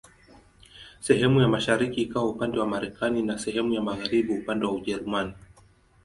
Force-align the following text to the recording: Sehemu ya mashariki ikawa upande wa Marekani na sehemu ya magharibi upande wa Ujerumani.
Sehemu 0.99 1.41
ya 1.41 1.47
mashariki 1.47 2.01
ikawa 2.01 2.29
upande 2.29 2.59
wa 2.59 2.65
Marekani 2.67 3.21
na 3.21 3.39
sehemu 3.39 3.73
ya 3.73 3.81
magharibi 3.81 4.33
upande 4.33 4.65
wa 4.65 4.71
Ujerumani. 4.71 5.33